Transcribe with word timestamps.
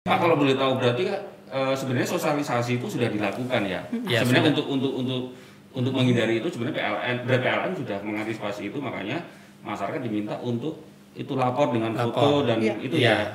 Pak 0.00 0.16
kalau 0.16 0.32
boleh 0.32 0.56
tahu 0.56 0.80
berarti 0.80 1.12
uh, 1.52 1.76
sebenarnya 1.76 2.08
sosialisasi 2.08 2.80
itu 2.80 2.88
sudah 2.88 3.12
dilakukan 3.12 3.60
ya. 3.68 3.84
Ya, 4.08 4.24
sebenarnya 4.24 4.56
untuk 4.56 4.66
untuk 4.66 4.92
untuk 4.96 5.20
untuk 5.76 5.92
menghindari 5.92 6.40
itu 6.40 6.48
sebenarnya 6.48 6.80
PLN 6.80 7.16
dari 7.28 7.40
PLN 7.44 7.72
sudah 7.76 7.98
mengantisipasi 8.00 8.72
itu 8.72 8.80
makanya 8.80 9.20
masyarakat 9.60 10.00
diminta 10.00 10.40
untuk 10.40 10.80
itu 11.12 11.36
lapor 11.36 11.68
dengan 11.68 11.92
Lapor. 11.92 12.16
foto 12.16 12.48
dan 12.48 12.64
Iya. 12.64 12.74
itu 12.80 12.96
Iya. 12.96 13.12
ya. 13.12 13.28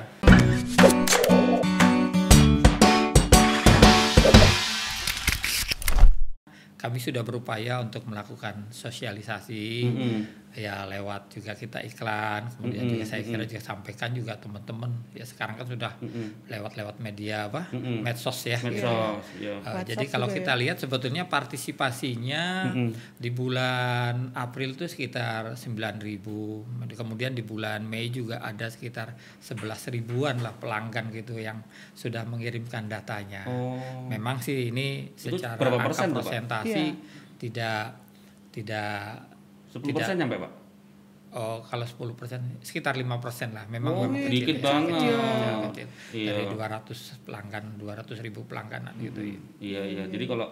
Kami 6.76 6.98
sudah 7.00 7.24
berupaya 7.24 7.80
untuk 7.80 8.04
melakukan 8.04 8.68
sosialisasi 8.70 9.64
Mm-mm. 9.82 10.18
Ya 10.56 10.88
lewat 10.88 11.36
juga 11.36 11.52
kita 11.52 11.84
iklan 11.84 12.48
kemudian 12.56 12.88
Mm-mm, 12.88 12.92
juga 12.96 13.04
saya 13.04 13.20
kira 13.20 13.44
juga 13.44 13.60
sampaikan 13.60 14.10
juga 14.16 14.40
teman-teman 14.40 14.88
ya 15.12 15.28
sekarang 15.28 15.60
kan 15.60 15.68
sudah 15.68 15.92
lewat-lewat 16.48 16.96
media 17.04 17.52
apa 17.52 17.68
Mm-mm. 17.76 18.00
medsos 18.00 18.40
ya 18.48 18.56
Medsos, 18.64 19.20
ya. 19.36 19.60
Uh, 19.60 19.76
WhatsApp 19.76 19.88
jadi 19.92 20.04
kalau 20.08 20.28
kita 20.32 20.56
ya. 20.56 20.60
lihat 20.64 20.76
sebetulnya 20.80 21.28
partisipasinya 21.28 22.72
Mm-mm. 22.72 22.90
di 23.20 23.30
bulan 23.30 24.32
April 24.32 24.72
itu 24.72 24.88
sekitar 24.88 25.60
9.000 25.60 26.96
kemudian 26.96 27.36
di 27.36 27.44
bulan 27.44 27.84
Mei 27.84 28.08
juga 28.08 28.40
ada 28.40 28.72
sekitar 28.72 29.12
11 29.44 29.92
ribuan 29.92 30.40
lah 30.40 30.56
pelanggan 30.56 31.12
gitu 31.12 31.36
yang 31.36 31.60
sudah 31.92 32.24
mengirimkan 32.24 32.88
datanya. 32.88 33.44
Oh. 33.44 33.76
Memang 34.08 34.40
sih 34.40 34.72
ini 34.72 35.12
Itu 35.12 35.36
secara 35.36 35.60
berapa 35.60 35.76
angka 35.76 35.86
persen 35.92 36.08
persentasi 36.16 36.84
Iya. 36.86 36.94
tidak 37.36 37.82
tidak 38.56 39.35
10 39.76 39.92
persen 39.92 40.16
nyampe 40.16 40.36
pak? 40.38 40.52
oh 41.28 41.60
kalau 41.60 41.84
10 41.84 42.16
persen 42.16 42.40
sekitar 42.60 42.96
lima 42.96 43.20
persen 43.20 43.52
lah 43.52 43.68
memang 43.68 43.92
Oh, 43.92 44.08
memang 44.08 44.24
dikit 44.26 44.56
kecil, 44.56 44.64
banget. 44.64 44.92
kecil, 44.96 45.16
kecil, 45.16 45.56
kecil. 45.68 45.86
Iya. 46.14 46.30
dari 46.32 46.44
200 46.48 47.26
pelanggan 47.28 47.64
200 47.76 48.24
ribu 48.24 48.40
pelangganan 48.44 48.94
gitu 48.96 49.20
ya. 49.20 49.38
Iya 49.60 49.80
iya. 49.84 50.04
Jadi 50.08 50.24
kalau 50.24 50.46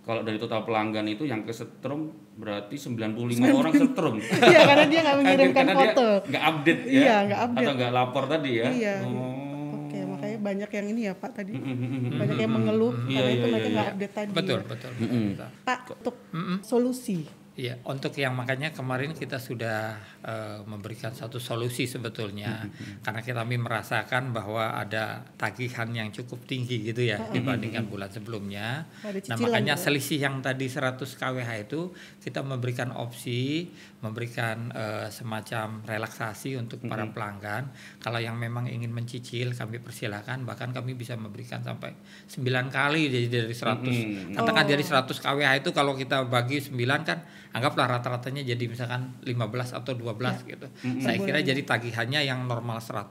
kalau 0.00 0.24
dari 0.24 0.40
total 0.40 0.64
pelanggan 0.64 1.04
itu 1.06 1.28
yang 1.28 1.44
kesetrum 1.44 2.08
berarti 2.34 2.72
95 2.72 3.20
orang 3.52 3.72
setrum. 3.74 4.16
Iya 4.48 4.60
karena 4.64 4.86
dia 4.88 5.00
nggak 5.04 5.16
mengirimkan 5.20 5.64
Karena 5.66 5.76
foto. 5.76 6.08
Nggak 6.24 6.44
update 6.46 6.82
ya. 6.88 6.96
Iya, 6.96 7.16
nggak 7.28 7.40
update. 7.44 7.60
Atau 7.68 7.72
nggak 7.76 7.92
lapor 7.92 8.24
tadi 8.24 8.50
ya. 8.56 8.68
Iya. 8.72 8.94
Oh. 9.04 9.34
Oke 9.76 9.98
makanya 10.06 10.38
banyak 10.40 10.70
yang 10.72 10.86
ini 10.88 11.00
ya 11.04 11.14
Pak 11.14 11.30
tadi. 11.36 11.52
Mm-mm. 11.52 12.16
Banyak 12.16 12.38
yang 12.38 12.52
mengeluh 12.54 12.94
Iya, 13.04 13.18
karena 13.18 13.28
iya, 13.28 13.36
itu 13.36 13.44
mereka 13.44 13.60
iya, 13.60 13.68
nggak 13.68 13.84
iya. 13.84 13.92
update 13.92 14.14
tadi. 14.16 14.30
betul 14.32 14.56
ya. 14.56 14.64
betul, 14.64 14.90
Mm-mm. 14.96 15.24
betul. 15.36 15.48
Pak 15.68 15.80
untuk 15.92 16.16
solusi. 16.62 17.18
Iya, 17.60 17.76
untuk 17.84 18.16
yang 18.16 18.32
makanya 18.32 18.72
kemarin 18.72 19.12
kita 19.12 19.36
sudah 19.36 20.00
eh, 20.24 20.64
memberikan 20.64 21.12
satu 21.12 21.36
solusi 21.36 21.84
sebetulnya 21.84 22.64
karena 23.04 23.20
kita 23.20 23.44
kami 23.44 23.60
merasakan 23.60 24.32
bahwa 24.32 24.80
ada 24.80 25.28
tagihan 25.36 25.92
yang 25.92 26.08
cukup 26.08 26.40
tinggi 26.48 26.80
gitu 26.80 27.04
ya 27.04 27.20
dibandingkan 27.28 27.84
bulan 27.84 28.08
sebelumnya. 28.08 28.88
Nah, 29.04 29.36
makanya 29.36 29.76
juga. 29.76 29.84
selisih 29.92 30.24
yang 30.24 30.40
tadi 30.40 30.72
100 30.72 31.04
kWh 31.04 31.50
itu 31.68 31.92
kita 32.24 32.40
memberikan 32.40 32.96
opsi, 32.96 33.68
memberikan 34.00 34.72
eh, 34.72 35.12
semacam 35.12 35.84
relaksasi 35.84 36.56
untuk 36.56 36.80
para 36.88 37.12
pelanggan. 37.12 37.76
Kalau 38.00 38.24
yang 38.24 38.40
memang 38.40 38.72
ingin 38.72 38.88
mencicil 38.88 39.52
kami 39.52 39.84
persilahkan 39.84 40.48
bahkan 40.48 40.72
kami 40.72 40.96
bisa 40.96 41.12
memberikan 41.20 41.60
sampai 41.60 41.92
9 42.24 42.40
kali 42.72 43.12
jadi 43.12 43.26
dari 43.28 43.52
100 43.52 43.84
Mm-mm. 43.84 44.32
katakan 44.32 44.64
Oh. 44.64 44.68
dari 44.68 44.84
100 44.84 45.20
kWh 45.20 45.50
itu 45.60 45.70
kalau 45.76 45.92
kita 45.92 46.24
bagi 46.24 46.62
9 46.64 47.04
kan 47.04 47.20
anggaplah 47.50 47.86
rata-ratanya 47.88 48.42
jadi 48.42 48.64
misalkan 48.64 49.18
15 49.20 49.34
atau 49.74 49.92
12 49.92 50.46
gitu. 50.46 50.66
Saya 50.98 51.18
kira 51.18 51.38
jadi 51.40 51.58
tagihannya 51.60 52.22
yang 52.22 52.44
normal 52.44 52.78
100 52.78 53.10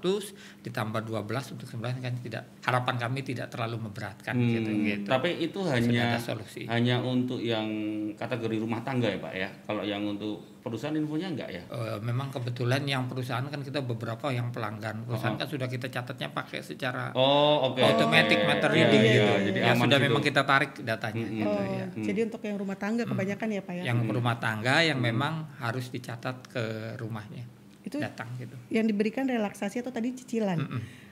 ditambah 0.61 1.01
12 1.03 1.53
untuk 1.53 1.67
9 1.67 1.99
kan 1.99 2.13
tidak 2.17 2.43
harapan 2.61 2.95
kami 2.97 3.19
tidak 3.21 3.47
terlalu 3.49 3.79
memberatkan 3.81 4.31
Hmm, 4.31 4.47
gitu 4.49 4.71
gitu. 4.85 5.07
Tapi 5.07 5.29
itu 5.39 5.59
hanya 5.65 6.15
ada 6.15 6.19
solusi. 6.19 6.63
hanya 6.65 6.99
untuk 6.99 7.37
yang 7.37 7.67
kategori 8.13 8.57
rumah 8.57 8.79
tangga 8.79 9.07
ya 9.07 9.17
pak 9.17 9.33
ya. 9.33 9.49
Kalau 9.63 9.83
yang 9.83 10.03
untuk 10.03 10.58
perusahaan 10.59 10.91
infonya 10.91 11.27
enggak 11.29 11.49
ya? 11.49 11.61
Eh, 11.65 11.97
memang 11.99 12.27
kebetulan 12.29 12.83
yang 12.83 13.07
perusahaan 13.07 13.41
kan 13.41 13.59
kita 13.59 13.79
beberapa 13.79 14.27
yang 14.29 14.51
pelanggan 14.51 15.03
perusahaan 15.03 15.33
kan 15.33 15.47
sudah 15.47 15.65
kita 15.65 15.87
catatnya 15.87 16.29
pakai 16.29 16.59
secara 16.59 17.15
Oh 17.15 17.71
oke. 17.71 17.79
automatic 17.79 18.39
oke. 18.39 18.47
meter 18.47 18.69
Iya, 18.69 18.77
reading 18.77 19.01
iya, 19.01 19.13
gitu. 19.13 19.33
Jadi 19.47 19.57
yang 19.59 19.73
aman 19.73 19.85
sudah 19.87 19.97
gitu. 19.97 20.07
memang 20.07 20.21
kita 20.21 20.41
tarik 20.43 20.71
datanya 20.79 21.23
Mm-mm. 21.23 21.39
gitu 21.39 21.49
oh, 21.49 21.63
ya. 21.65 21.85
jadi 22.05 22.19
untuk 22.25 22.41
yang 22.43 22.57
rumah 22.57 22.77
tangga 22.77 23.03
kebanyakan 23.03 23.47
ya 23.49 23.61
Pak 23.63 23.73
ya. 23.73 23.83
Yang 23.87 23.99
rumah 24.09 24.35
tangga 24.37 24.75
yang 24.81 24.99
memang 24.99 25.33
harus 25.57 25.85
dicatat 25.87 26.35
ke 26.45 26.63
rumahnya 26.95 27.43
Itu 27.81 27.97
datang 27.97 28.27
gitu. 28.37 28.55
yang 28.69 28.85
diberikan 28.85 29.25
relaksasi 29.25 29.79
atau 29.79 29.89
tadi 29.89 30.11
cicilan. 30.13 30.59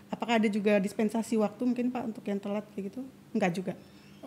Apakah 0.08 0.40
ada 0.40 0.48
juga 0.48 0.80
dispensasi 0.80 1.36
waktu 1.36 1.62
mungkin 1.64 1.92
Pak 1.92 2.04
untuk 2.06 2.24
yang 2.24 2.40
telat 2.40 2.64
kayak 2.72 2.96
gitu? 2.96 3.04
Enggak 3.36 3.52
juga. 3.52 3.74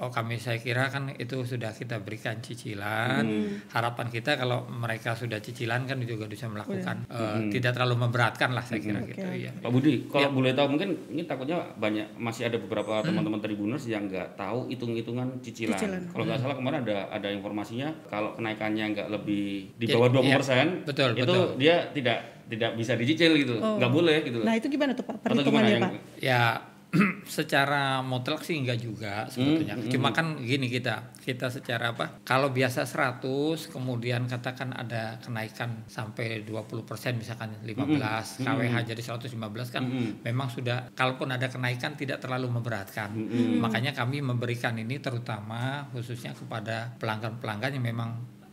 Oh 0.01 0.09
kami 0.09 0.41
saya 0.41 0.57
kira 0.57 0.89
kan 0.89 1.13
itu 1.13 1.45
sudah 1.45 1.71
kita 1.71 2.01
berikan 2.01 2.41
cicilan. 2.41 3.21
Harapan 3.69 4.09
kita 4.09 4.35
kalau 4.35 4.65
mereka 4.65 5.13
sudah 5.13 5.37
cicilan 5.39 5.85
kan 5.85 6.01
juga 6.01 6.25
bisa 6.25 6.49
melakukan 6.49 7.05
eh, 7.07 7.53
tidak 7.53 7.77
terlalu 7.77 8.01
memberatkan 8.01 8.51
lah 8.51 8.65
saya 8.65 8.81
kira 8.81 8.99
Oke, 8.99 9.13
gitu 9.13 9.29
oke. 9.29 9.37
ya. 9.37 9.53
Pak 9.61 9.69
Budi, 9.69 10.09
kalau 10.09 10.33
boleh 10.33 10.57
tahu 10.57 10.73
mungkin 10.73 10.97
ini 11.13 11.29
takutnya 11.29 11.61
banyak 11.77 12.17
masih 12.17 12.49
ada 12.49 12.57
beberapa 12.57 13.05
teman-teman 13.05 13.39
tribuners 13.39 13.85
yang 13.85 14.09
nggak 14.09 14.41
tahu 14.41 14.73
hitung-hitungan 14.73 15.37
cicilan. 15.45 15.77
Cicilan. 15.77 16.03
Kalau 16.09 16.25
nggak 16.25 16.41
salah 16.41 16.57
kemarin 16.57 16.79
ada 16.83 16.99
ada 17.13 17.29
informasinya 17.29 17.93
kalau 18.09 18.33
kenaikannya 18.33 18.97
nggak 18.97 19.09
lebih 19.13 19.77
di 19.77 19.85
bawah 19.87 20.09
iya, 20.17 20.41
20% 20.41 20.89
betul, 20.89 21.11
itu 21.13 21.25
betul. 21.29 21.47
dia 21.61 21.77
tidak 21.93 22.19
tidak 22.49 22.71
bisa 22.75 22.97
dicicil 22.97 23.37
gitu, 23.37 23.55
Oh. 23.61 23.77
nggak 23.77 23.93
boleh 23.93 24.17
gitu. 24.25 24.41
Nah 24.43 24.57
itu 24.57 24.67
gimana 24.67 24.91
tuh 24.91 25.05
Pak 25.05 25.23
perhitungannya 25.23 25.71
yang 25.71 25.85
Pak? 25.85 25.93
Ya 26.19 26.43
secara 27.39 28.03
mutlak 28.03 28.43
sih 28.43 28.59
enggak 28.59 28.83
juga 28.83 29.31
sebetulnya. 29.31 29.79
Cuma 29.87 30.11
kan 30.11 30.39
gini 30.43 30.67
kita, 30.67 31.15
kita 31.23 31.47
secara 31.47 31.95
apa? 31.95 32.19
Kalau 32.27 32.51
biasa 32.51 32.83
100 32.83 33.71
kemudian 33.71 34.27
katakan 34.27 34.75
ada 34.75 35.23
kenaikan 35.23 35.87
sampai 35.87 36.43
20% 36.43 36.83
misalkan 37.15 37.55
15 37.63 38.43
kWh 38.43 38.75
jadi 38.83 39.03
115 39.03 39.75
kan 39.75 39.85
memang 40.27 40.49
sudah 40.51 40.91
kalaupun 40.99 41.31
ada 41.31 41.47
kenaikan 41.47 41.95
tidak 41.95 42.19
terlalu 42.19 42.51
memberatkan. 42.51 43.15
Makanya 43.63 43.95
kami 43.95 44.19
memberikan 44.19 44.75
ini 44.75 44.99
terutama 44.99 45.87
khususnya 45.95 46.35
kepada 46.35 46.99
pelanggan-pelanggan 46.99 47.79
yang 47.79 47.87
memang 47.87 48.11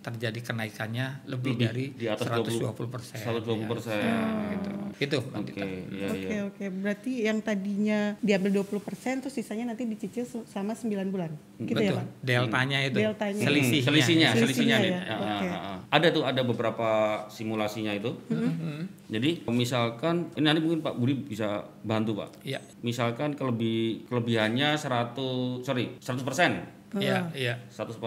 terjadi 0.08 0.40
kenaikannya 0.40 1.28
lebih, 1.28 1.60
Lebih, 1.60 1.68
dari 1.68 1.86
di 1.92 2.06
atas 2.08 2.32
120 2.32 2.88
persen. 2.88 3.20
120%. 3.20 4.56
gitu. 4.56 4.77
Gitu, 4.96 5.18
Mbak 5.20 5.36
Oke, 5.36 5.50
Dita. 5.50 5.66
iya 5.66 6.08
Oke 6.08 6.28
iya. 6.28 6.42
oke 6.44 6.66
berarti 6.78 7.12
yang 7.24 7.38
tadinya 7.40 8.00
diambil 8.20 8.62
20% 8.62 8.80
terus 9.20 9.34
sisanya 9.34 9.72
nanti 9.72 9.84
dicicil 9.84 10.24
se- 10.24 10.46
sama 10.46 10.72
9 10.72 10.88
bulan. 11.08 11.32
Gitu 11.58 11.76
ya 11.76 11.92
Betul. 11.92 11.98
Pak? 11.98 12.06
Deltanya 12.22 12.78
itu. 12.84 12.98
Deltanya. 12.98 13.42
Selisihnya. 13.42 13.78
Hmm, 13.78 13.88
selisihnya, 13.88 14.30
Selisihnya 14.30 14.38
selisihnya 14.38 14.78
nih. 14.78 14.92
ya, 14.92 15.02
Ya, 15.02 15.16
oke. 15.18 15.26
ah, 15.26 15.52
ah, 15.52 15.68
ah. 15.74 15.78
Ada 15.90 16.08
tuh 16.12 16.24
ada 16.24 16.42
beberapa 16.42 16.90
simulasinya 17.28 17.92
itu. 17.92 18.12
Jadi 19.08 19.30
misalkan 19.48 20.28
ini 20.36 20.44
nanti 20.44 20.60
mungkin 20.60 20.84
Pak 20.84 20.96
Budi 20.96 21.16
bisa 21.16 21.64
bantu 21.82 22.20
Pak. 22.20 22.44
Iya. 22.44 22.60
Misalkan 22.82 23.34
kelebih 23.34 24.04
kelebihannya 24.06 24.76
100 24.76 25.64
sorry 25.64 25.96
100 25.98 26.77
Iya, 26.96 27.28
iya. 27.36 27.54
100 27.68 28.00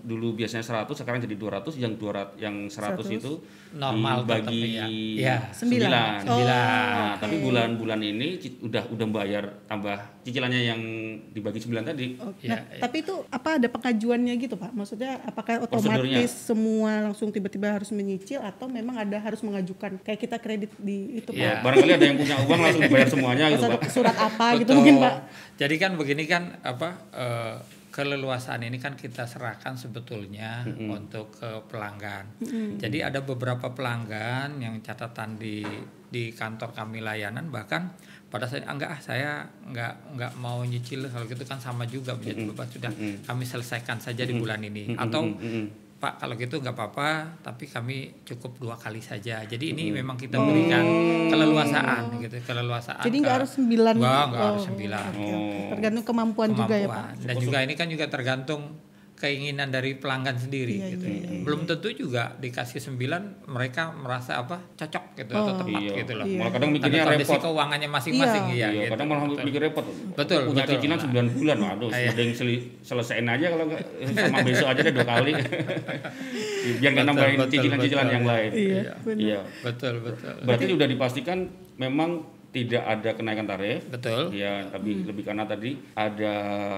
dulu 0.00 0.32
biasanya 0.32 0.64
100 0.64 0.96
sekarang 0.96 1.20
jadi 1.20 1.36
200 1.36 1.76
yang 1.76 2.00
200 2.00 2.40
yang 2.40 2.56
100, 2.64 3.04
100. 3.04 3.20
itu 3.20 3.32
Normal 3.76 4.24
dibagi 4.24 4.60
ya. 4.72 4.86
Iya. 4.88 5.36
Sembilan. 5.52 6.24
9 6.24 6.32
Oh, 6.32 6.40
Nah, 6.40 7.12
oke. 7.12 7.20
tapi 7.20 7.34
bulan-bulan 7.44 8.00
ini 8.00 8.40
udah 8.64 8.88
udah 8.88 9.06
bayar 9.12 9.44
tambah 9.68 10.00
cicilannya 10.24 10.60
yang 10.64 10.80
dibagi 11.28 11.60
9 11.60 11.84
tadi. 11.84 12.16
Oke. 12.16 12.48
Iya, 12.48 12.56
Nah, 12.56 12.60
iya. 12.72 12.80
tapi 12.80 12.96
itu 13.04 13.14
apa 13.28 13.60
ada 13.60 13.68
pengajuannya 13.68 14.32
gitu 14.40 14.56
Pak? 14.56 14.72
Maksudnya 14.72 15.20
apakah 15.20 15.60
otomatis 15.60 16.32
semua 16.32 17.04
langsung 17.04 17.28
tiba-tiba 17.28 17.68
harus 17.68 17.92
menyicil 17.92 18.40
atau 18.40 18.64
memang 18.64 18.96
ada 18.96 19.20
harus 19.20 19.44
mengajukan 19.44 20.00
kayak 20.00 20.20
kita 20.24 20.40
kredit 20.40 20.72
di 20.80 21.20
itu 21.20 21.36
Iya. 21.36 21.60
Pak? 21.60 21.68
Barangkali 21.68 21.92
ada 21.92 22.06
yang 22.06 22.16
punya 22.16 22.36
uang 22.40 22.60
langsung 22.64 22.80
dibayar 22.80 23.08
semuanya 23.12 23.44
gitu, 23.52 23.66
Pak. 23.68 23.92
surat 23.92 24.16
apa 24.16 24.56
gitu 24.56 24.72
mungkin 24.72 25.04
Pak? 25.04 25.14
Jadi 25.56 25.74
kan 25.76 25.92
begini 25.96 26.24
kan 26.24 26.42
apa 26.64 26.88
eh, 27.12 27.56
keleluasaan 27.96 28.60
ini 28.60 28.76
kan 28.76 28.92
kita 28.92 29.24
serahkan 29.24 29.80
sebetulnya 29.80 30.68
untuk 30.92 31.32
ke 31.32 31.64
pelanggan. 31.72 32.28
Jadi 32.76 33.00
ada 33.00 33.24
beberapa 33.24 33.72
pelanggan 33.72 34.60
yang 34.60 34.84
catatan 34.84 35.40
di 35.40 35.64
di 36.06 36.28
kantor 36.36 36.76
kami 36.76 37.00
layanan 37.00 37.48
bahkan 37.48 37.96
pada 38.28 38.44
saat 38.44 38.68
"Ah, 38.68 38.76
enggak 38.76 38.90
ah 38.92 39.00
saya 39.00 39.30
enggak 39.64 39.96
enggak 40.12 40.32
mau 40.36 40.60
nyicil 40.60 41.08
kalau 41.08 41.24
gitu 41.24 41.40
kan 41.48 41.56
sama 41.56 41.88
juga 41.88 42.12
menjadi 42.12 42.44
beban 42.44 42.68
sudah 42.68 42.92
kami 43.24 43.44
selesaikan 43.48 43.96
saja 43.96 44.28
di 44.28 44.36
bulan 44.36 44.60
ini. 44.60 44.92
Atau 44.92 45.32
Pak 45.96 46.18
kalau 46.18 46.34
gitu 46.34 46.56
nggak 46.56 46.72
apa-apa 46.72 47.10
tapi 47.40 47.64
kami 47.64 47.96
cukup 48.22 48.58
dua 48.58 48.76
kali 48.76 49.00
saja 49.00 49.40
jadi 49.42 49.64
ini 49.72 49.88
memang 49.90 50.14
kita 50.14 50.36
berikan 50.36 50.84
keleluasaan 51.26 52.20
gitu 52.20 52.36
keleluasaan 52.42 53.00
Jadi 53.00 53.16
nggak 53.16 53.26
ke- 53.26 53.38
harus 53.38 53.50
sembilan. 53.50 53.94
Nggak, 53.96 54.24
nggak 54.26 54.44
harus 54.44 54.56
Oh, 54.56 54.66
sembilan. 54.66 55.04
oke, 55.08 55.24
oke. 55.26 55.60
Tergantung 55.72 56.04
kemampuan, 56.04 56.48
juga 56.52 56.74
ya 56.74 56.86
Pak. 56.86 56.96
kemampuan. 56.96 57.26
Dan 57.26 57.34
juga 57.38 57.58
ini 57.60 57.74
kan 57.74 57.86
juga 57.88 58.04
tergantung 58.06 58.62
keinginan 59.16 59.72
dari 59.72 59.96
pelanggan 59.96 60.36
sendiri 60.36 60.76
Iya, 60.76 60.86
gitu. 60.92 61.04
iya, 61.08 61.40
Belum 61.40 61.64
tentu 61.64 61.88
juga 61.88 62.36
dikasih 62.36 62.84
9 62.84 63.48
mereka 63.48 63.88
merasa 63.90 64.36
apa 64.36 64.60
cocok 64.76 65.04
gitu 65.16 65.32
atau 65.32 65.52
Oh. 65.52 65.56
tepat 65.56 65.80
Iya. 65.80 65.92
gitu 66.04 66.12
loh. 66.14 66.26
Iya. 66.28 66.38
Malah 66.38 66.52
kadang 66.52 66.70
mikirnya 66.70 67.00
kondisi 67.02 67.32
repot. 67.32 67.40
keuangannya 67.42 67.88
masing-masing 67.88 68.44
Iya. 68.46 68.52
iya, 68.52 68.68
Iya, 68.68 68.68
gitu. 68.76 68.92
kadang 68.92 69.06
malah 69.08 69.22
Betul. 69.24 69.44
mikir 69.48 69.60
repot. 69.64 69.84
Betul, 70.12 70.40
Punya 70.46 70.62
betul. 70.62 70.72
cicilan 70.76 70.98
9 71.00 71.26
bulan, 71.32 71.56
waduh, 71.58 71.88
Iya. 71.88 72.08
mending 72.12 72.30
selesaiin 72.82 73.26
aja 73.26 73.46
kalau 73.48 73.64
sama 74.12 74.38
besok 74.44 74.66
aja 74.68 74.80
deh 74.84 74.92
dua 74.92 75.06
kali. 75.08 75.32
Biar 76.78 76.90
nggak 76.92 77.04
Betul, 77.06 77.16
nambahin 77.16 77.38
cicilan-cicilan 77.48 78.08
yang 78.10 78.24
lain. 78.24 78.50
Iya, 78.52 78.60
Iya. 78.60 78.92
benar. 79.00 79.24
Iya. 79.24 79.40
Betul, 79.64 79.94
betul. 80.04 80.34
Berarti 80.44 80.64
sudah 80.68 80.86
dipastikan 80.86 81.38
memang 81.76 82.10
tidak 82.48 82.82
ada 82.82 83.10
kenaikan 83.12 83.44
tarif. 83.44 83.84
Betul. 83.86 84.32
Ya, 84.32 84.64
tapi 84.66 84.90
Hmm. 84.94 85.04
lebih 85.04 85.22
karena 85.22 85.44
tadi 85.44 85.76
ada 85.92 86.34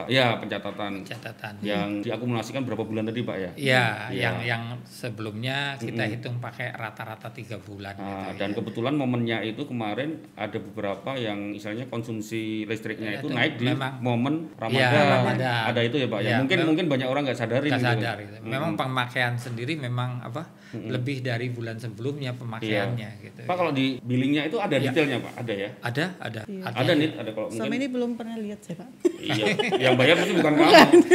ya 0.07 0.35
pencatatan 0.37 1.03
Catatan. 1.03 1.55
yang 1.61 2.01
diakumulasikan 2.01 2.63
berapa 2.63 2.83
bulan 2.83 3.07
tadi, 3.07 3.21
Pak 3.21 3.37
ya? 3.37 3.51
Iya, 3.55 3.85
Iya. 4.11 4.19
yang 4.19 4.37
yang 4.45 4.63
sebelumnya 4.85 5.57
kita 5.77 6.05
hitung 6.05 6.39
pakai 6.39 6.73
rata-rata 6.73 7.31
tiga 7.31 7.57
bulan. 7.57 7.95
Ah, 7.95 8.29
gitu, 8.29 8.39
dan 8.39 8.51
ya. 8.51 8.55
kebetulan 8.57 8.95
momennya 8.95 9.39
itu 9.43 9.63
kemarin 9.65 10.19
ada 10.35 10.59
beberapa 10.59 11.15
yang 11.15 11.53
misalnya 11.53 11.87
konsumsi 11.87 12.65
listriknya 12.65 13.09
Ya, 13.09 13.19
itu 13.19 13.27
itu 13.27 13.37
naik 13.37 13.55
di 13.57 13.67
memang- 13.67 13.99
momen 13.99 14.35
Ramadan. 14.55 14.75
Iya, 14.75 15.03
Ramadan. 15.13 15.63
Ada 15.69 15.81
itu 15.83 15.97
ya, 15.97 16.07
Pak 16.07 16.19
ya. 16.19 16.29
Iya, 16.29 16.37
Mungkin 16.41 16.59
mungkin 16.67 16.87
banyak 16.89 17.07
orang 17.07 17.23
nggak 17.25 17.39
sadarin 17.39 17.69
nggak 17.69 17.81
gitu. 17.81 17.91
sadar 17.95 18.17
gitu. 18.19 18.37
Memang 18.43 18.73
pemakaian 18.75 19.35
sendiri 19.35 19.75
memang 19.75 20.21
apa 20.21 20.43
lebih 20.71 21.21
dari 21.21 21.49
bulan 21.49 21.77
sebelumnya 21.77 22.35
pemakaiannya 22.35 23.09
gitu. 23.23 23.41
Pak 23.45 23.57
kalau 23.57 23.73
di 23.73 23.97
billingnya 23.99 24.45
itu 24.45 24.57
ada 24.57 24.77
Iya. 24.77 24.93
detailnya, 24.93 25.19
Pak? 25.19 25.33
Ada 25.39 25.53
ya? 25.55 25.58
Ada, 25.81 26.05
ada, 26.19 26.41
Iya. 26.45 26.63
ada. 26.63 26.79
Ada 26.79 26.93
nih, 26.95 27.09
ada 27.13 27.31
kalau 27.31 27.49
mungkin. 27.51 27.73
ini 27.75 27.87
belum 27.89 28.11
pernah 28.15 28.37
lihat 28.37 28.59
saya 28.61 28.77
pak. 28.79 28.89
Iya. 29.19 29.45
yang 29.81 29.95
bayar 29.95 30.15
mesti 30.17 30.33
bukan 30.33 30.53
kamu. 30.55 30.71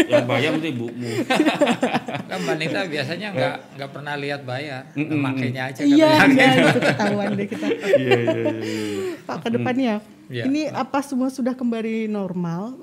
Yang 0.06 0.26
bayar 0.28 0.50
mesti 0.52 0.70
ibumu. 0.70 1.08
Kan 2.30 2.38
Mbak 2.40 2.56
Nita 2.58 2.82
biasanya 2.86 3.28
nggak 3.32 3.56
nggak 3.78 3.90
pernah 3.90 4.14
lihat 4.16 4.42
bayar, 4.44 4.82
makainya 4.96 5.62
aja 5.70 5.82
Iya, 5.82 6.10
enggak 6.20 6.52
itu 6.58 6.80
ketahuan 6.82 7.28
deh 7.34 7.48
kita. 7.48 7.66
Iya, 7.70 8.18
iya, 8.18 8.18
iya. 8.26 9.16
Pak 9.24 9.38
ke 9.40 9.50
depannya, 9.50 9.94
Iya. 10.32 10.48
ini 10.48 10.70
apa 10.72 11.04
semua 11.04 11.28
sudah 11.28 11.52
kembali 11.58 12.08
normal? 12.08 12.76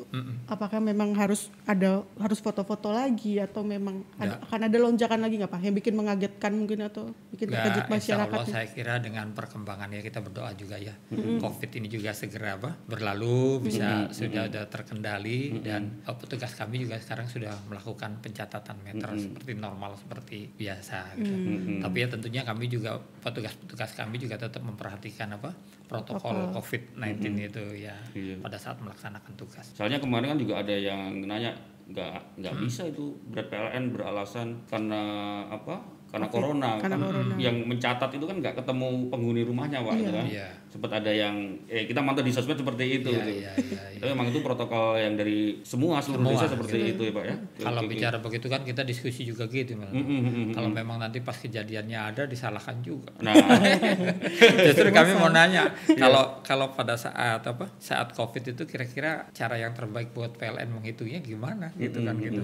Apakah 0.51 0.83
memang 0.83 1.15
harus 1.17 1.49
ada 1.65 2.05
harus 2.21 2.39
foto-foto 2.43 2.93
lagi 2.93 3.41
atau 3.41 3.65
memang 3.65 4.05
ada, 4.21 4.43
akan 4.45 4.61
ada 4.69 4.77
lonjakan 4.77 5.21
lagi 5.25 5.41
nggak 5.41 5.53
Pak? 5.53 5.61
Yang 5.65 5.75
bikin 5.81 5.95
mengagetkan 5.97 6.53
mungkin 6.53 6.79
atau 6.85 7.15
bikin 7.33 7.49
terkejut 7.49 7.87
insya 7.87 8.21
masyarakat? 8.21 8.37
Allah 8.37 8.49
saya 8.51 8.67
kira 8.69 8.95
dengan 9.01 9.33
perkembangan 9.33 9.89
ya 9.95 10.01
kita 10.05 10.21
berdoa 10.21 10.53
juga 10.57 10.77
ya 10.77 10.95
COVID 11.41 11.71
ini 11.81 11.89
juga 11.89 12.11
segera 12.13 12.61
apa 12.61 12.77
berlalu 12.85 13.65
bisa 13.65 14.11
sudah 14.13 14.51
ada 14.51 14.67
terkendali 14.69 15.63
dan 15.65 16.03
uh, 16.05 16.17
petugas 16.17 16.53
kami 16.53 16.85
juga 16.85 17.01
sekarang 17.01 17.27
sudah 17.31 17.55
melakukan 17.71 18.21
pencatatan 18.21 18.77
meter 18.85 19.09
seperti 19.17 19.57
normal 19.57 19.97
seperti 19.97 20.51
biasa. 20.55 21.17
Gitu. 21.17 21.35
Tapi 21.81 21.97
ya 21.97 22.07
tentunya 22.11 22.43
kami 22.45 22.69
juga 22.69 23.01
petugas-petugas 23.25 23.97
kami 23.97 24.17
juga 24.21 24.37
tetap 24.41 24.63
memperhatikan 24.65 25.37
apa 25.37 25.53
protokol 25.91 26.37
COVID-19 26.55 27.23
itu 27.51 27.65
ya 27.83 27.97
Iya. 28.15 28.39
pada 28.39 28.55
saat 28.55 28.79
melaksanakan 28.79 29.33
tugas. 29.35 29.67
Soalnya 29.75 29.99
kemarin 29.99 30.33
kan 30.33 30.39
juga 30.39 30.55
ada 30.63 30.71
yang 30.73 31.19
nanya 31.27 31.51
nggak 31.91 32.39
nggak 32.39 32.55
bisa 32.63 32.87
itu 32.87 33.19
berat 33.27 33.51
PLN 33.51 33.91
beralasan 33.91 34.63
karena 34.71 35.03
apa? 35.51 35.83
Karena 36.11 36.27
corona. 36.27 36.71
karena 36.83 36.99
kan 36.99 37.07
corona. 37.07 37.35
Yang 37.39 37.57
mencatat 37.71 38.11
itu 38.19 38.25
kan 38.27 38.37
nggak 38.43 38.55
ketemu 38.59 38.89
penghuni 39.09 39.43
rumahnya, 39.47 39.79
Pak, 39.81 39.95
gitu 39.95 40.11
kan. 40.11 40.27
Iya. 40.27 40.47
Sempat 40.71 40.91
ada 41.03 41.11
yang 41.11 41.35
eh 41.67 41.87
kita 41.87 41.99
mantau 41.99 42.23
di 42.23 42.31
sosmed 42.31 42.55
seperti 42.55 43.03
itu 43.03 43.11
Iya, 43.11 43.23
gitu. 43.27 43.31
iya, 43.43 43.53
iya, 43.59 43.83
iya. 43.95 43.99
Tapi 44.03 44.11
memang 44.15 44.31
itu 44.31 44.39
protokol 44.39 44.99
yang 44.99 45.15
dari 45.19 45.59
semua 45.67 45.99
seluruh 45.99 46.23
Semua, 46.27 46.35
desa 46.39 46.47
seperti 46.47 46.79
itu 46.95 47.03
ya, 47.11 47.13
Pak 47.15 47.25
ya. 47.27 47.37
Kalau 47.67 47.81
oke. 47.83 47.91
bicara 47.91 48.17
begitu 48.23 48.47
kan 48.47 48.61
kita 48.63 48.83
diskusi 48.87 49.23
juga 49.27 49.51
gitu. 49.51 49.75
Mm, 49.75 49.87
mm, 49.91 49.99
mm, 49.99 50.21
mm. 50.31 50.47
Kalau 50.55 50.71
memang 50.71 51.03
nanti 51.03 51.19
pas 51.23 51.35
kejadiannya 51.35 51.99
ada 51.99 52.23
disalahkan 52.27 52.79
juga. 52.83 53.11
Nah, 53.23 53.35
Justru 54.67 54.89
kami 54.91 55.13
mau 55.17 55.31
nanya 55.31 55.75
kalau 55.99 56.39
kalau 56.43 56.73
pada 56.75 56.95
saat 56.95 57.43
apa 57.43 57.67
saat 57.79 58.13
covid 58.15 58.55
itu 58.55 58.63
kira-kira 58.67 59.27
cara 59.35 59.57
yang 59.59 59.75
terbaik 59.75 60.15
buat 60.15 60.35
PLN 60.39 60.71
menghitungnya 60.71 61.21
gimana 61.23 61.71
gitu 61.77 62.03
kan 62.03 62.15
gitu. 62.19 62.41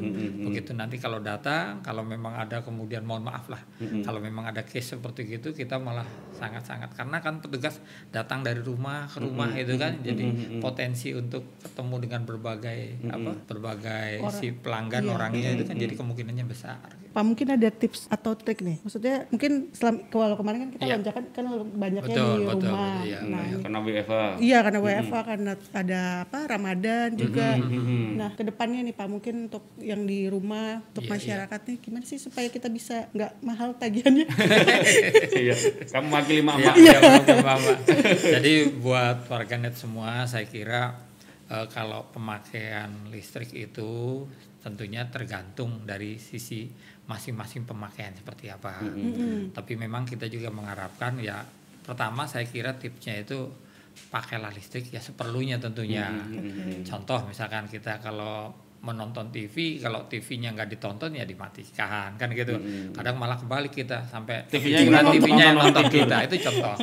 Begitu 0.50 0.70
nanti 0.74 0.98
kalau 0.98 1.22
datang 1.22 1.80
kalau 1.82 2.02
memang 2.02 2.36
ada 2.36 2.60
kemudian 2.62 3.02
mohon 3.06 3.22
maaf 3.22 3.46
lah 3.48 3.55
kalau 4.02 4.18
memang 4.18 4.46
ada 4.46 4.62
case 4.62 4.92
seperti 4.92 5.26
gitu 5.28 5.50
kita 5.50 5.76
malah 5.76 6.04
sangat-sangat 6.32 6.92
karena 6.92 7.18
kan 7.18 7.38
petugas 7.38 7.80
datang 8.08 8.40
dari 8.40 8.60
rumah 8.60 9.06
ke 9.06 9.18
rumah 9.18 9.52
itu 9.52 9.74
kan 9.74 9.98
jadi 9.98 10.24
potensi 10.58 11.10
untuk 11.10 11.44
ketemu 11.60 11.96
dengan 12.02 12.20
berbagai 12.22 12.80
apa 13.06 13.30
berbagai 13.46 14.10
Orang. 14.20 14.32
si 14.32 14.46
pelanggan 14.52 15.02
Iya. 15.02 15.12
orangnya 15.12 15.48
itu 15.52 15.64
kan 15.64 15.76
jadi 15.76 15.94
kemungkinannya 15.94 16.44
besar. 16.44 16.88
Pak 17.08 17.24
mungkin 17.24 17.48
ada 17.48 17.68
tips 17.70 18.08
atau 18.08 18.34
trik 18.34 18.60
nih. 18.60 18.76
Maksudnya 18.82 19.24
mungkin 19.28 19.72
selam, 19.72 20.04
kalau 20.06 20.36
kemarin 20.36 20.58
kan 20.62 20.70
kita 20.70 20.84
Iya. 20.84 20.94
lonjakan 20.96 21.24
kan 21.30 21.44
banyaknya 21.74 22.02
Betul, 22.04 22.28
di 22.28 22.44
betul, 22.44 22.68
rumah. 22.68 22.92
betul, 22.92 23.08
iya. 23.08 23.18
Nah, 23.22 23.42
ini- 23.42 23.62
karena 23.62 23.78
WFA. 23.80 24.24
Iya 24.36 24.58
karena 24.60 24.78
WFA 24.78 25.20
karena 25.22 25.52
ada 25.72 26.00
apa 26.22 26.38
Ramadan 26.46 27.08
juga. 27.14 27.48
Mm-hmm. 27.56 28.04
Nah 28.14 28.30
ke 28.32 28.42
depannya 28.42 28.80
nih 28.82 28.92
Pak 28.92 29.06
mungkin 29.06 29.34
untuk 29.46 29.64
yang 29.78 30.04
di 30.04 30.26
rumah 30.26 30.84
untuk 30.84 31.02
Iya, 31.02 31.12
masyarakat 31.14 31.60
nih 31.62 31.76
gimana 31.78 32.04
sih 32.04 32.18
supaya 32.18 32.46
kita 32.46 32.68
bisa 32.68 33.08
nggak 33.10 33.32
mahal 33.46 33.70
tagihannya? 33.78 34.26
Iya. 35.46 35.54
Kamu 35.86 36.10
wakili 36.10 36.42
Iya, 36.42 36.48
mama. 36.50 36.70
iya, 36.74 36.98
betul, 36.98 37.38
Mama. 37.40 37.72
Jadi 38.18 38.54
buat 38.82 39.30
warganet 39.30 39.78
semua, 39.78 40.26
saya 40.26 40.44
kira 40.50 40.98
eh, 41.46 41.66
kalau 41.70 42.10
pemakaian 42.10 42.90
listrik 43.08 43.54
itu 43.54 44.24
tentunya 44.60 45.06
tergantung 45.06 45.86
dari 45.86 46.18
sisi 46.18 46.66
masing-masing 47.06 47.62
pemakaian 47.62 48.10
seperti 48.18 48.50
apa. 48.50 48.82
Tapi 49.54 49.72
memang 49.78 50.02
kita 50.02 50.26
juga 50.26 50.50
mengharapkan 50.50 51.14
ya 51.22 51.38
pertama 51.86 52.26
saya 52.26 52.50
kira 52.50 52.74
tipsnya 52.74 53.22
itu 53.22 53.46
pakailah 54.10 54.50
listrik 54.50 54.90
ya 54.90 54.98
seperlunya 54.98 55.62
tentunya. 55.62 56.10
Contoh 56.82 57.22
misalkan 57.30 57.70
kita 57.70 58.02
kalau 58.02 58.50
menonton 58.86 59.34
TV 59.34 59.82
kalau 59.82 60.06
TV-nya 60.06 60.54
nggak 60.54 60.78
ditonton 60.78 61.10
ya 61.18 61.26
dimatikan 61.26 62.14
kan 62.14 62.28
gitu. 62.30 62.54
Kadang 62.94 63.18
malah 63.18 63.34
kebalik 63.34 63.74
kita 63.74 64.06
sampai 64.06 64.46
TV-nya 64.46 64.86
yang 64.86 65.58
nonton, 65.58 65.82
nonton. 65.82 65.84
kita. 65.90 66.16
Itu 66.30 66.36
contoh. 66.46 66.76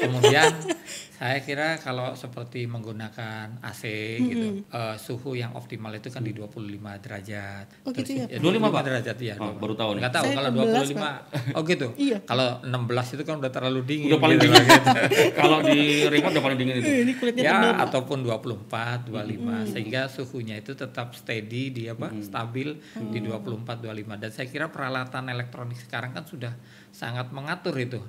Kemudian 0.00 0.79
saya 1.20 1.36
kira 1.38 1.76
kalau 1.76 2.16
seperti 2.16 2.64
menggunakan 2.64 3.60
AC 3.60 3.84
gitu 4.18 4.64
eh, 4.64 4.96
suhu 4.96 5.36
yang 5.36 5.52
optimal 5.52 5.92
itu 5.92 6.08
kan 6.08 6.20
di 6.20 6.32
25 6.32 6.56
derajat 6.96 7.66
Oh, 7.82 7.92
gitu 7.92 8.16
ya, 8.16 8.24
Terus- 8.26 8.40
25, 8.40 8.72
Pak? 8.72 8.82
derajat 8.82 9.18
ya 9.20 9.34
Oh, 9.36 9.52
baru 9.52 9.74
tahu 9.74 9.90
nih. 9.90 10.00
nggak 10.00 10.14
tahu 10.14 10.24
Saya 10.24 10.34
kalau 10.34 10.50
16, 10.50 10.96
25 10.96 11.52
oh 11.52 11.62
gitu 11.62 11.86
Iya. 11.94 12.18
kalau 12.24 12.48
16 12.64 13.06
itu 13.10 13.22
kan 13.22 13.34
udah 13.36 13.50
terlalu 13.50 13.80
dingin 13.84 14.08
Udah 14.08 14.16
paling 14.18 14.38
gitu 14.38 14.46
dingin. 14.48 14.64
gitu. 14.64 14.80
Kalau 15.40 15.58
di 15.62 15.78
remote 16.06 16.32
udah 16.32 16.42
paling 16.42 16.58
dingin 16.58 16.74
itu. 16.78 16.88
ini 17.04 17.12
kulitnya 17.14 17.42
ya 17.42 17.52
Pak. 17.52 17.84
ataupun 17.84 18.18
24 18.24 19.04
25 19.04 19.68
sehingga 19.68 20.00
suhunya 20.06 20.56
itu 20.56 20.72
tetap 20.74 21.12
steady 21.12 21.68
di 21.68 21.84
apa 21.84 22.16
stabil 22.16 22.80
di 23.04 23.18
24 23.20 23.60
25 23.78 23.92
dan 24.16 24.30
saya 24.30 24.46
kira 24.46 24.66
peralatan 24.66 25.28
elektronik 25.28 25.76
sekarang 25.78 26.10
kan 26.10 26.24
sudah 26.24 26.56
sangat 26.90 27.30
mengatur 27.30 27.72
itu. 27.74 28.02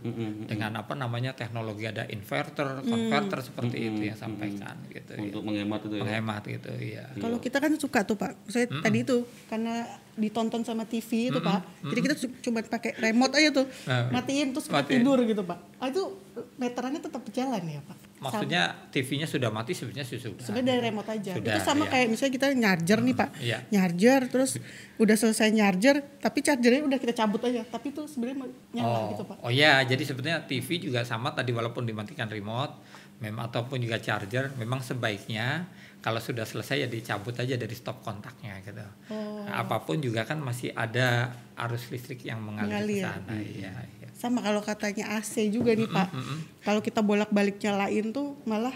Dengan 0.43 0.73
apa 0.75 0.93
namanya 0.93 1.31
teknologi 1.31 1.85
ada 1.85 2.03
inverter 2.05 2.81
converter 2.81 3.39
seperti 3.39 3.77
itu 3.83 4.01
yang 4.03 4.15
sampaikan 4.15 4.75
gitu 4.87 5.11
ya. 5.11 5.21
Untuk 5.23 5.41
menghemat 5.43 5.79
itu 5.83 5.95
ya. 5.95 6.01
menghemat 6.01 6.43
gitu 6.43 6.71
ya 6.75 7.05
Kalau 7.15 7.37
kita 7.37 7.57
kan 7.57 7.71
suka 7.75 7.99
tuh 8.03 8.15
Pak, 8.15 8.31
saya 8.47 8.65
tadi 8.67 9.01
itu 9.01 9.17
karena 9.47 9.85
ditonton 10.11 10.61
sama 10.61 10.83
TV 10.83 11.29
itu 11.29 11.39
Pak, 11.39 11.59
jadi 11.83 11.99
kita 12.01 12.15
cu- 12.17 12.37
cuma 12.41 12.59
pakai 12.59 12.91
remote 12.99 13.33
aja 13.33 13.49
tuh, 13.53 13.65
Nah, 13.83 14.11
matiin 14.11 14.51
terus 14.51 14.67
matiin. 14.67 14.99
tidur 14.99 15.17
gitu 15.21 15.41
Pak. 15.41 15.59
Ah, 15.77 15.87
itu 15.87 16.03
meterannya 16.55 16.99
tetap 16.99 17.21
berjalan 17.21 17.61
ya 17.61 17.81
Pak. 17.81 17.97
Maksudnya 18.21 18.61
TV-nya 18.93 19.25
sudah 19.25 19.49
mati 19.49 19.73
sebenarnya 19.73 20.05
sudah 20.05 20.37
Sebenarnya 20.37 20.77
dari 20.77 20.81
remote 20.93 21.09
aja. 21.09 21.33
Sudah, 21.33 21.57
itu 21.57 21.59
sama 21.65 21.89
iya. 21.89 21.91
kayak 21.91 22.07
misalnya 22.13 22.33
kita 22.37 22.47
nyarger 22.53 22.99
nih 23.01 23.15
Pak. 23.17 23.29
Iya. 23.41 23.57
Nyarger 23.73 24.21
terus 24.29 24.51
udah 25.01 25.15
selesai 25.17 25.49
nyarger, 25.49 26.21
tapi 26.21 26.45
chargernya 26.45 26.85
udah 26.85 26.99
kita 27.01 27.13
cabut 27.17 27.41
aja. 27.49 27.65
Tapi 27.65 27.89
itu 27.89 28.05
sebenarnya 28.05 28.45
nyala 28.77 28.93
oh, 28.93 29.05
gitu 29.17 29.23
Pak. 29.25 29.37
Oh 29.41 29.49
iya, 29.49 29.81
jadi 29.81 30.03
sebetulnya 30.05 30.45
TV 30.45 30.77
juga 30.77 31.01
sama 31.01 31.33
tadi 31.33 31.49
walaupun 31.49 31.81
dimatikan 31.81 32.29
remote, 32.29 32.77
memang 33.25 33.49
ataupun 33.49 33.81
juga 33.81 33.97
charger, 33.97 34.53
memang 34.53 34.85
sebaiknya 34.85 35.65
kalau 36.01 36.17
sudah 36.17 36.45
selesai 36.45 36.85
ya 36.85 36.87
dicabut 36.89 37.37
aja 37.37 37.57
dari 37.57 37.73
stop 37.77 38.01
kontaknya 38.05 38.57
gitu. 38.61 38.81
Oh. 39.13 39.45
Apa 39.49 39.81
pun 39.81 40.01
juga 40.01 40.25
kan 40.25 40.41
masih 40.41 40.73
ada 40.73 41.33
arus 41.57 41.89
listrik 41.93 42.25
yang 42.25 42.41
mengalir 42.41 42.69
ke 42.69 42.77
Mengalir. 42.85 43.03
sana. 43.05 43.33
Iya, 43.37 43.73
iya. 43.97 44.00
Sama 44.21 44.37
kalau 44.39 44.61
katanya 44.61 45.17
AC 45.17 45.49
juga 45.49 45.73
nih 45.73 45.89
Pak. 45.89 46.07
Kalau 46.61 46.77
kita 46.79 47.01
bolak-balik 47.01 47.57
nyalain 47.57 48.13
tuh 48.13 48.37
malah 48.45 48.73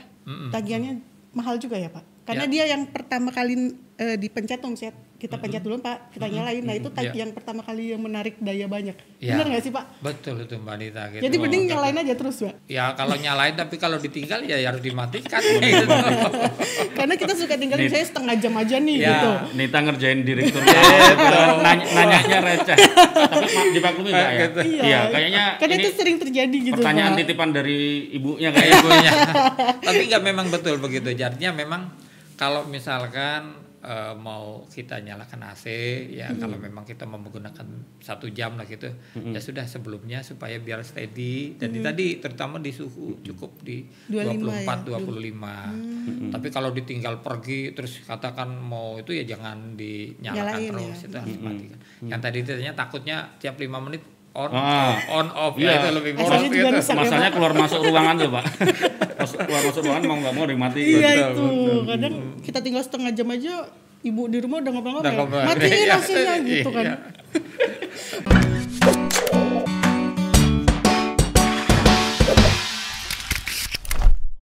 tagihannya 0.49 1.05
mahal 1.31 1.55
juga 1.55 1.77
ya 1.77 1.87
Pak. 1.87 2.01
Karena 2.25 2.43
Ya. 2.43 2.51
dia 2.51 2.63
yang 2.73 2.89
pertama 2.89 3.29
kali 3.29 3.53
eh, 3.95 4.17
dipencet 4.17 4.57
misalnya 4.59 4.97
kita 5.15 5.35
pencet 5.35 5.61
dulu 5.61 5.79
Pak, 5.79 6.11
kita 6.11 6.27
nyalain. 6.27 6.59
Nah 6.59 6.75
itu 6.75 6.91
type 6.91 7.07
Iya. 7.07 7.23
yang 7.23 7.31
pertama 7.31 7.61
kali 7.61 7.89
yang 7.89 7.99
menarik 7.99 8.35
daya 8.37 8.67
banyak. 8.67 8.93
Iya. 9.17 9.31
Benar 9.33 9.45
nggak 9.47 9.63
sih 9.63 9.71
Pak? 9.71 9.85
Betul 9.99 10.35
itu 10.41 10.55
Mbak 10.55 10.75
Dita 10.77 11.03
gitu. 11.09 11.21
Jadi 11.23 11.35
mending 11.37 11.63
nyalain 11.65 11.95
aja 11.97 12.13
terus 12.13 12.35
Pak. 12.37 12.53
Ya 12.67 12.85
kalau 12.91 13.15
nyalain 13.15 13.55
tapi 13.55 13.75
kalau 13.75 13.95
ditinggal 13.95 14.43
ya 14.43 14.59
harus 14.61 14.79
dimatikan 14.79 15.39
gitu. 15.63 15.85
Karena 16.91 17.15
kita 17.15 17.33
suka 17.33 17.55
tinggalin 17.55 17.87
saya 17.87 18.03
setengah 18.03 18.35
jam 18.37 18.53
aja 18.53 18.75
nih 18.77 18.95
Ya. 18.97 19.09
gitu. 19.09 19.29
Nita 19.55 19.79
ngerjain 19.79 20.19
direktur 20.21 20.61
nanya, 21.65 21.85
nanyanya 21.87 22.39
receh 22.43 22.77
tapi 23.15 23.47
dimaklumi 23.71 24.11
mbak 24.11 24.27
ya 24.27 24.43
Gitu. 24.45 24.59
iya 24.81 24.99
kayaknya 25.09 25.43
Karena 25.57 25.73
ini 25.73 25.81
itu 25.81 25.89
sering 25.95 26.17
terjadi 26.17 26.57
gitu 26.61 26.75
pertanyaan 26.77 27.13
Pak. 27.13 27.19
titipan 27.21 27.49
dari 27.49 27.79
ibunya 28.11 28.49
kayak 28.49 28.63
kayak 28.65 28.81
ibunya. 28.81 29.11
Tapi 29.79 30.01
nggak 30.05 30.23
memang 30.23 30.45
betul 30.49 30.75
begitu. 30.77 31.09
Jadinya 31.11 31.51
memang 31.53 31.81
kalau 32.33 32.65
misalkan 32.65 33.64
eh, 33.85 34.13
mau 34.17 34.65
kita 34.65 34.99
nyalakan 35.05 35.45
AC 35.53 35.65
ya 36.09 36.33
kalau 36.35 36.57
memang 36.57 36.83
kita 36.83 37.05
mau 37.05 37.21
menggunakan 37.21 37.65
satu 38.01 38.33
jam 38.33 38.57
lah 38.57 38.65
gitu 38.65 38.89
ya 39.13 39.39
sudah 39.39 39.69
sebelumnya 39.69 40.25
supaya 40.25 40.57
biar 40.57 40.81
steady. 40.81 41.55
Dan 41.55 41.71
di 41.71 41.79
tadi 41.85 42.07
terutama 42.17 42.57
di 42.57 42.73
suhu 42.73 43.21
cukup 43.21 43.61
di 43.61 43.85
25 44.09 44.65
24 44.65 44.89
ya? 44.89 44.97
25 44.97 46.33
tapi 46.33 46.47
kalau 46.49 46.69
ditinggal 46.73 47.21
pergi 47.21 47.73
terus 47.73 48.01
katakan 48.03 48.57
mau 48.57 48.97
itu 48.97 49.13
ya 49.13 49.23
jangan 49.25 49.77
dinyalakan 49.77 50.35
Nyalain 50.35 50.69
terus 50.71 50.99
ya. 51.01 51.07
itu 51.07 51.15
harus 51.17 51.35
dimatikan 51.37 51.79
yang 52.05 52.21
tadi 52.21 52.37
ditanya 52.41 52.73
takutnya 52.73 53.17
tiap 53.37 53.55
lima 53.57 53.79
menit 53.81 54.14
on 54.35 54.49
Ah. 54.51 54.99
on 55.09 55.27
off 55.31 55.55
Iya. 55.55 55.71
ya 55.71 55.75
itu 55.79 55.89
lebih 55.95 56.11
boros 56.13 56.43
gitu 56.43 56.67
rusak. 56.67 56.95
ya, 57.09 57.29
keluar 57.31 57.53
masuk 57.53 57.79
ruangan 57.81 58.15
tuh 58.17 58.29
pak 58.29 58.43
Pas 59.17 59.31
keluar 59.31 59.61
masuk 59.63 59.81
ruangan 59.81 60.03
mau 60.03 60.17
nggak 60.19 60.33
mau 60.33 60.45
dimatiin 60.45 60.99
Iya 60.99 61.09
itu. 61.31 61.39
betul. 61.39 61.77
Kadang 61.87 62.13
kita 62.43 62.59
tinggal 62.59 62.83
setengah 62.83 63.11
jam 63.11 63.27
aja 63.29 63.53
ibu 64.01 64.21
di 64.27 64.37
rumah 64.37 64.59
udah 64.59 64.63
Udah 64.65 64.71
ngomong-ngomong. 64.75 65.15
ngobrol. 65.17 65.43
Matiin 65.47 65.87
AC-nya 65.89 66.35
gitu 66.43 66.69
kan. 66.69 66.85
iya. 66.85 66.95